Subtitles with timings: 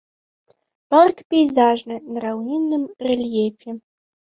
[0.95, 3.83] Парк пейзажны, на раўнінным рэльефе.